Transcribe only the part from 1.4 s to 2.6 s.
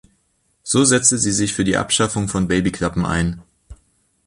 für die Abschaffung von